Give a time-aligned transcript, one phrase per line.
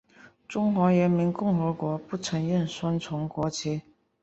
[0.47, 3.83] 中华人民共和国不承认双重国籍。